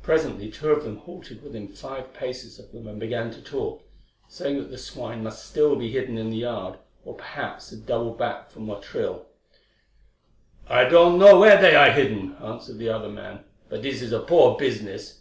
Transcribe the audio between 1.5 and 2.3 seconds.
five